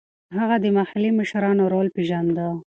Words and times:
هغه 0.37 0.55
د 0.63 0.65
محلي 0.77 1.11
مشرانو 1.19 1.63
رول 1.73 1.87
پېژانده. 1.95 2.47